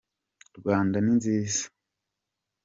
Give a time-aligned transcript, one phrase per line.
[0.57, 1.65] rwanda ni nziza